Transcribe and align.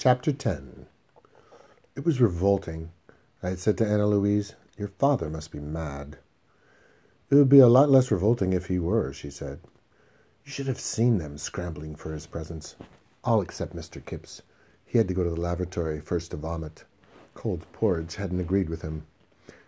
Chapter 0.00 0.30
10 0.30 0.86
It 1.96 2.04
was 2.04 2.20
revolting. 2.20 2.92
I 3.42 3.48
had 3.48 3.58
said 3.58 3.76
to 3.78 3.84
Anna 3.84 4.06
Louise, 4.06 4.54
Your 4.76 4.86
father 4.86 5.28
must 5.28 5.50
be 5.50 5.58
mad. 5.58 6.18
It 7.30 7.34
would 7.34 7.48
be 7.48 7.58
a 7.58 7.66
lot 7.66 7.90
less 7.90 8.12
revolting 8.12 8.52
if 8.52 8.66
he 8.66 8.78
were, 8.78 9.12
she 9.12 9.28
said. 9.28 9.58
You 10.44 10.52
should 10.52 10.68
have 10.68 10.78
seen 10.78 11.18
them 11.18 11.36
scrambling 11.36 11.96
for 11.96 12.12
his 12.12 12.28
presence. 12.28 12.76
All 13.24 13.40
except 13.40 13.74
Mr. 13.74 14.00
Kipps. 14.04 14.42
He 14.86 14.98
had 14.98 15.08
to 15.08 15.14
go 15.14 15.24
to 15.24 15.30
the 15.30 15.40
lavatory 15.40 15.98
first 15.98 16.30
to 16.30 16.36
vomit. 16.36 16.84
Cold 17.34 17.66
porridge 17.72 18.14
hadn't 18.14 18.38
agreed 18.38 18.68
with 18.68 18.82
him. 18.82 19.04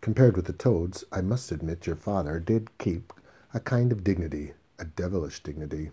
Compared 0.00 0.36
with 0.36 0.44
the 0.44 0.52
toads, 0.52 1.02
I 1.10 1.20
must 1.20 1.50
admit 1.50 1.88
your 1.88 1.96
father 1.96 2.38
did 2.38 2.78
keep 2.78 3.12
a 3.52 3.58
kind 3.58 3.90
of 3.90 4.04
dignity, 4.04 4.52
a 4.78 4.84
devilish 4.84 5.42
dignity. 5.42 5.90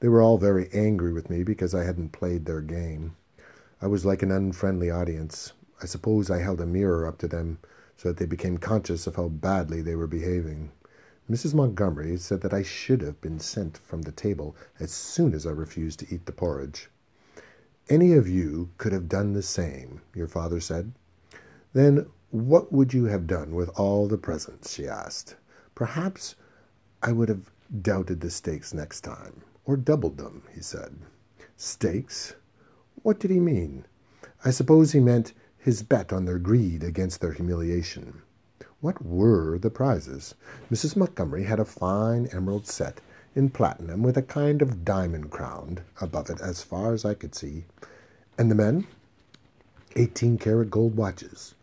They 0.00 0.08
were 0.08 0.22
all 0.22 0.38
very 0.38 0.70
angry 0.72 1.12
with 1.12 1.28
me 1.28 1.42
because 1.42 1.74
I 1.74 1.84
hadn't 1.84 2.12
played 2.12 2.46
their 2.46 2.62
game. 2.62 3.14
I 3.80 3.86
was 3.88 4.06
like 4.06 4.22
an 4.22 4.32
unfriendly 4.32 4.90
audience. 4.90 5.52
I 5.82 5.86
suppose 5.86 6.30
I 6.30 6.38
held 6.38 6.62
a 6.62 6.66
mirror 6.66 7.06
up 7.06 7.18
to 7.18 7.28
them 7.28 7.58
so 7.96 8.08
that 8.08 8.16
they 8.16 8.26
became 8.26 8.56
conscious 8.56 9.06
of 9.06 9.16
how 9.16 9.28
badly 9.28 9.82
they 9.82 9.94
were 9.94 10.06
behaving. 10.06 10.72
Mrs. 11.30 11.54
Montgomery 11.54 12.16
said 12.16 12.40
that 12.40 12.54
I 12.54 12.62
should 12.62 13.02
have 13.02 13.20
been 13.20 13.38
sent 13.38 13.78
from 13.78 14.02
the 14.02 14.12
table 14.12 14.56
as 14.80 14.92
soon 14.92 15.34
as 15.34 15.46
I 15.46 15.50
refused 15.50 15.98
to 16.00 16.14
eat 16.14 16.24
the 16.24 16.32
porridge. 16.32 16.90
Any 17.88 18.14
of 18.14 18.26
you 18.26 18.70
could 18.78 18.92
have 18.92 19.08
done 19.08 19.32
the 19.32 19.42
same, 19.42 20.00
your 20.14 20.28
father 20.28 20.60
said. 20.60 20.92
Then 21.72 22.06
what 22.30 22.72
would 22.72 22.94
you 22.94 23.04
have 23.04 23.26
done 23.26 23.54
with 23.54 23.68
all 23.78 24.08
the 24.08 24.18
presents? 24.18 24.72
she 24.72 24.88
asked. 24.88 25.36
Perhaps 25.74 26.34
I 27.02 27.12
would 27.12 27.28
have 27.28 27.50
doubted 27.82 28.20
the 28.20 28.30
stakes 28.30 28.72
next 28.72 29.02
time, 29.02 29.42
or 29.64 29.76
doubled 29.76 30.16
them, 30.16 30.44
he 30.54 30.62
said. 30.62 30.96
Stakes? 31.56 32.34
What 33.06 33.20
did 33.20 33.30
he 33.30 33.38
mean? 33.38 33.84
I 34.44 34.50
suppose 34.50 34.90
he 34.90 34.98
meant 34.98 35.32
his 35.56 35.84
bet 35.84 36.12
on 36.12 36.24
their 36.24 36.40
greed 36.40 36.82
against 36.82 37.20
their 37.20 37.30
humiliation. 37.30 38.22
What 38.80 39.00
were 39.06 39.60
the 39.60 39.70
prizes? 39.70 40.34
Mrs. 40.72 40.96
Montgomery 40.96 41.44
had 41.44 41.60
a 41.60 41.64
fine 41.64 42.26
emerald 42.32 42.66
set 42.66 43.00
in 43.36 43.50
platinum 43.50 44.02
with 44.02 44.16
a 44.16 44.22
kind 44.22 44.60
of 44.60 44.84
diamond 44.84 45.30
crown 45.30 45.82
above 46.00 46.30
it 46.30 46.40
as 46.40 46.64
far 46.64 46.94
as 46.94 47.04
I 47.04 47.14
could 47.14 47.36
see. 47.36 47.66
And 48.36 48.50
the 48.50 48.56
men? 48.56 48.88
Eighteen 49.94 50.36
karat 50.36 50.68
gold 50.68 50.96
watches, 50.96 51.54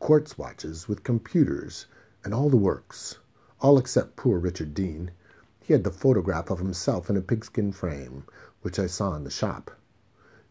quartz 0.00 0.36
watches 0.36 0.88
with 0.88 1.04
computers 1.04 1.86
and 2.24 2.34
all 2.34 2.50
the 2.50 2.56
works, 2.56 3.18
all 3.60 3.78
except 3.78 4.16
poor 4.16 4.40
Richard 4.40 4.74
Deane. 4.74 5.12
He 5.60 5.74
had 5.74 5.84
the 5.84 5.92
photograph 5.92 6.50
of 6.50 6.58
himself 6.58 7.08
in 7.08 7.16
a 7.16 7.20
pigskin 7.22 7.70
frame, 7.70 8.24
which 8.62 8.80
I 8.80 8.88
saw 8.88 9.14
in 9.14 9.22
the 9.22 9.30
shop. 9.30 9.70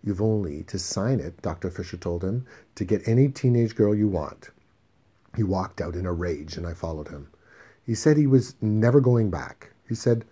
You've 0.03 0.21
only 0.21 0.63
to 0.63 0.79
sign 0.79 1.19
it, 1.19 1.41
Dr. 1.41 1.69
Fischer 1.69 1.97
told 1.97 2.23
him, 2.23 2.45
to 2.75 2.85
get 2.85 3.07
any 3.07 3.29
teenage 3.29 3.75
girl 3.75 3.93
you 3.93 4.07
want. 4.07 4.49
He 5.35 5.43
walked 5.43 5.79
out 5.79 5.95
in 5.95 6.05
a 6.05 6.13
rage, 6.13 6.57
and 6.57 6.65
I 6.65 6.73
followed 6.73 7.09
him. 7.09 7.27
He 7.85 7.95
said 7.95 8.17
he 8.17 8.27
was 8.27 8.55
never 8.61 8.99
going 8.99 9.29
back. 9.29 9.71
He 9.87 9.95
said, 9.95 10.25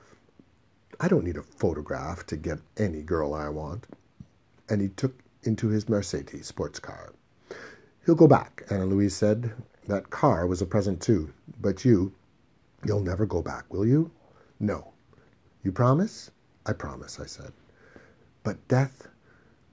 I 0.99 1.07
don't 1.07 1.23
need 1.23 1.37
a 1.37 1.43
photograph 1.43 2.25
to 2.27 2.35
get 2.35 2.59
any 2.77 3.01
girl 3.01 3.33
I 3.33 3.49
want. 3.49 3.87
And 4.69 4.81
he 4.81 4.89
took 4.89 5.13
into 5.43 5.67
his 5.69 5.87
Mercedes 5.87 6.47
sports 6.47 6.79
car. 6.79 7.13
He'll 8.05 8.15
go 8.15 8.27
back, 8.27 8.63
Anna 8.69 8.85
Louise 8.85 9.15
said. 9.15 9.53
That 9.87 10.09
car 10.09 10.45
was 10.47 10.61
a 10.61 10.65
present 10.65 11.01
too. 11.01 11.31
But 11.61 11.85
you, 11.85 12.11
you'll 12.85 13.01
never 13.01 13.25
go 13.25 13.41
back, 13.41 13.71
will 13.73 13.85
you? 13.85 14.11
No. 14.59 14.93
You 15.63 15.71
promise? 15.71 16.31
I 16.65 16.73
promise, 16.73 17.19
I 17.19 17.25
said. 17.25 17.53
But 18.43 18.67
death, 18.67 19.07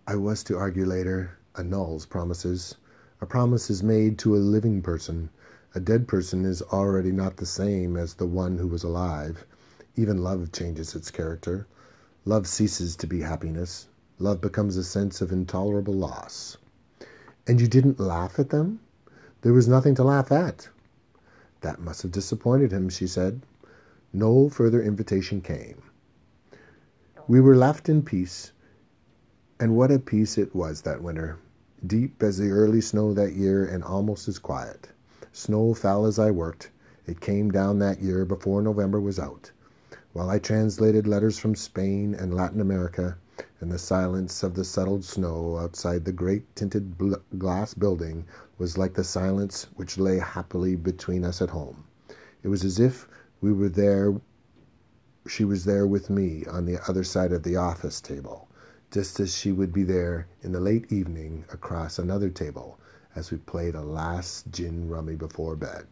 I 0.08 0.14
was 0.14 0.44
to 0.44 0.56
argue 0.56 0.86
later, 0.86 1.32
annuls 1.56 2.06
promises. 2.06 2.76
A 3.20 3.26
promise 3.26 3.68
is 3.68 3.82
made 3.82 4.18
to 4.18 4.36
a 4.36 4.38
living 4.38 4.80
person. 4.80 5.30
A 5.74 5.80
dead 5.80 6.06
person 6.06 6.44
is 6.44 6.62
already 6.62 7.10
not 7.10 7.38
the 7.38 7.44
same 7.44 7.96
as 7.96 8.14
the 8.14 8.26
one 8.26 8.58
who 8.58 8.68
was 8.68 8.84
alive. 8.84 9.44
Even 9.96 10.22
love 10.22 10.52
changes 10.52 10.94
its 10.94 11.10
character. 11.10 11.66
Love 12.24 12.46
ceases 12.46 12.94
to 12.94 13.08
be 13.08 13.22
happiness. 13.22 13.88
Love 14.20 14.40
becomes 14.40 14.76
a 14.76 14.84
sense 14.84 15.20
of 15.20 15.32
intolerable 15.32 15.94
loss. 15.94 16.56
And 17.48 17.60
you 17.60 17.66
didn't 17.66 17.98
laugh 17.98 18.38
at 18.38 18.50
them? 18.50 18.78
There 19.42 19.52
was 19.52 19.66
nothing 19.66 19.96
to 19.96 20.04
laugh 20.04 20.30
at. 20.30 20.68
That 21.62 21.80
must 21.80 22.02
have 22.02 22.12
disappointed 22.12 22.70
him, 22.70 22.90
she 22.90 23.08
said. 23.08 23.40
No 24.12 24.48
further 24.50 24.80
invitation 24.80 25.40
came. 25.40 25.82
We 27.26 27.40
were 27.40 27.56
left 27.56 27.88
in 27.88 28.02
peace, 28.02 28.52
and 29.58 29.74
what 29.74 29.90
a 29.90 29.98
peace 29.98 30.36
it 30.36 30.54
was 30.54 30.82
that 30.82 31.02
winter. 31.02 31.38
Deep 31.86 32.22
as 32.22 32.36
the 32.36 32.50
early 32.50 32.80
snow 32.80 33.14
that 33.14 33.32
year, 33.32 33.64
and 33.64 33.82
almost 33.82 34.28
as 34.28 34.38
quiet. 34.38 34.88
Snow 35.32 35.72
fell 35.72 36.04
as 36.04 36.18
I 36.18 36.30
worked. 36.30 36.70
It 37.06 37.20
came 37.20 37.50
down 37.50 37.78
that 37.78 38.02
year 38.02 38.24
before 38.24 38.60
November 38.60 39.00
was 39.00 39.18
out. 39.18 39.50
While 40.12 40.28
I 40.28 40.38
translated 40.38 41.06
letters 41.06 41.38
from 41.38 41.54
Spain 41.54 42.14
and 42.14 42.34
Latin 42.34 42.60
America, 42.60 43.16
and 43.60 43.72
the 43.72 43.78
silence 43.78 44.42
of 44.42 44.54
the 44.54 44.64
settled 44.64 45.04
snow 45.04 45.56
outside 45.58 46.04
the 46.04 46.12
great 46.12 46.54
tinted 46.54 46.98
bl- 46.98 47.14
glass 47.38 47.72
building 47.72 48.24
was 48.58 48.76
like 48.76 48.94
the 48.94 49.04
silence 49.04 49.66
which 49.76 49.98
lay 49.98 50.18
happily 50.18 50.76
between 50.76 51.24
us 51.24 51.40
at 51.40 51.50
home. 51.50 51.84
It 52.42 52.48
was 52.48 52.64
as 52.64 52.78
if 52.78 53.08
we 53.40 53.52
were 53.52 53.68
there, 53.68 54.20
she 55.26 55.44
was 55.44 55.64
there 55.64 55.86
with 55.86 56.10
me 56.10 56.44
on 56.46 56.66
the 56.66 56.78
other 56.88 57.04
side 57.04 57.32
of 57.32 57.42
the 57.42 57.56
office 57.56 58.00
table, 58.00 58.48
just 58.96 59.20
as 59.20 59.36
she 59.36 59.52
would 59.52 59.74
be 59.74 59.82
there 59.82 60.26
in 60.42 60.52
the 60.52 60.58
late 60.58 60.90
evening 60.90 61.44
across 61.52 61.98
another 61.98 62.30
table 62.30 62.80
as 63.14 63.30
we 63.30 63.36
played 63.36 63.74
a 63.74 63.82
last 63.82 64.50
gin 64.52 64.88
rummy 64.88 65.14
before 65.14 65.54
bed. 65.54 65.86